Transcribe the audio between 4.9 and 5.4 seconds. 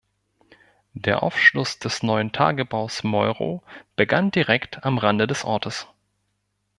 Rande